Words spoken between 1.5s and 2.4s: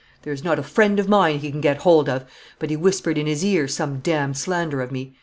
can get hold of,